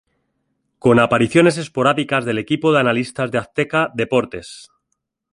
Con 0.79 0.97
apariciones 0.99 1.59
esporádicas 1.59 2.25
del 2.25 2.39
equipo 2.39 2.73
de 2.73 2.79
analistas 2.79 3.29
de 3.29 3.37
azteca 3.37 3.91
deportes. 3.93 4.67